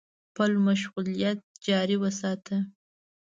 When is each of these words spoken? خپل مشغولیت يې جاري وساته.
خپل 0.29 0.51
مشغولیت 0.67 1.37
يې 1.43 1.59
جاري 1.65 1.97
وساته. 2.03 2.57